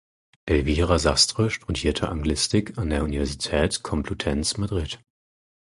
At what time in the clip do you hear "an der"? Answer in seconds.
2.79-3.03